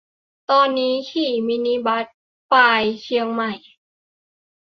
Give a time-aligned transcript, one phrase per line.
[0.49, 2.05] ตอนนี้ขี่มินิบัส
[2.51, 3.53] ปาย-เชียงใหม่